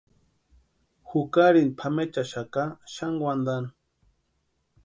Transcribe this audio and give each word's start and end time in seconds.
Jukarini 1.09 1.71
pʼamechaxaka 1.77 2.63
xani 2.93 3.19
wantani. 3.25 3.69